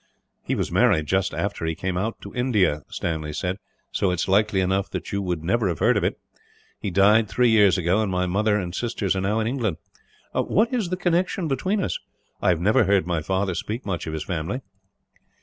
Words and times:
"He 0.41 0.55
was 0.55 0.71
married 0.71 1.05
just 1.05 1.31
after 1.31 1.63
he 1.63 1.75
came 1.75 1.95
out 1.95 2.19
to 2.21 2.33
India," 2.33 2.81
Stanley 2.89 3.33
said; 3.33 3.57
"so 3.91 4.09
it 4.09 4.15
is 4.15 4.27
likely 4.27 4.59
enough 4.59 4.89
that 4.89 5.11
you 5.11 5.21
would 5.21 5.43
never 5.43 5.67
have 5.67 5.77
heard 5.77 5.95
of 5.95 6.03
it. 6.03 6.19
He 6.79 6.89
died 6.89 7.27
three 7.29 7.49
years 7.51 7.77
ago, 7.77 8.01
and 8.01 8.11
my 8.11 8.25
mother 8.25 8.57
and 8.57 8.73
sisters 8.73 9.15
are 9.15 9.21
now 9.21 9.39
in 9.39 9.45
England. 9.45 9.77
What 10.33 10.73
is 10.73 10.89
the 10.89 10.97
connection 10.97 11.47
between 11.47 11.83
us? 11.83 11.99
I 12.41 12.49
have 12.49 12.59
never 12.59 12.85
heard 12.85 13.05
my 13.05 13.21
father 13.21 13.53
speak 13.53 13.85
much 13.85 14.07
of 14.07 14.13
his 14.13 14.23
family." 14.23 14.61